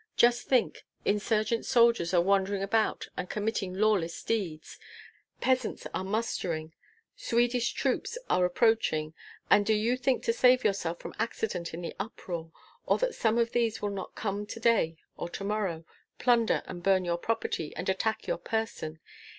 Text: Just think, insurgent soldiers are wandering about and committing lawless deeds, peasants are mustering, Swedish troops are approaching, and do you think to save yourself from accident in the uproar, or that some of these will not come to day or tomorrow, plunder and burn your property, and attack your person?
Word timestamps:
Just 0.17 0.47
think, 0.47 0.83
insurgent 1.05 1.63
soldiers 1.63 2.11
are 2.11 2.21
wandering 2.23 2.63
about 2.63 3.09
and 3.15 3.29
committing 3.29 3.75
lawless 3.75 4.23
deeds, 4.23 4.79
peasants 5.41 5.85
are 5.93 6.03
mustering, 6.03 6.73
Swedish 7.15 7.71
troops 7.73 8.17
are 8.27 8.43
approaching, 8.43 9.13
and 9.51 9.63
do 9.63 9.75
you 9.75 9.95
think 9.95 10.23
to 10.23 10.33
save 10.33 10.63
yourself 10.63 10.97
from 10.99 11.13
accident 11.19 11.71
in 11.75 11.81
the 11.81 11.93
uproar, 11.99 12.51
or 12.87 12.97
that 12.97 13.13
some 13.13 13.37
of 13.37 13.51
these 13.51 13.79
will 13.79 13.91
not 13.91 14.15
come 14.15 14.47
to 14.47 14.59
day 14.59 14.97
or 15.17 15.29
tomorrow, 15.29 15.85
plunder 16.17 16.63
and 16.65 16.81
burn 16.81 17.05
your 17.05 17.19
property, 17.19 17.71
and 17.75 17.87
attack 17.87 18.25
your 18.25 18.39
person? 18.39 18.99